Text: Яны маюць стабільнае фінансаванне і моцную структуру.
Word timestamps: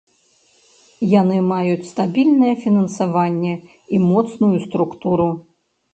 Яны 1.21 1.35
маюць 1.51 1.89
стабільнае 1.91 2.51
фінансаванне 2.65 3.53
і 3.71 3.95
моцную 4.11 4.55
структуру. 4.69 5.29